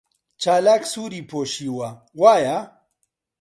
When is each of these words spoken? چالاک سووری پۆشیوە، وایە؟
چالاک 0.41 0.83
سووری 0.91 1.21
پۆشیوە، 1.29 1.89
وایە؟ 2.19 2.57